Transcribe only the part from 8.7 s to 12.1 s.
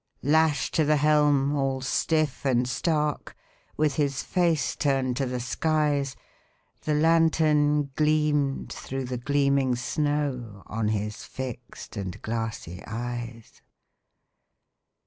through the gleaming snow On his fixed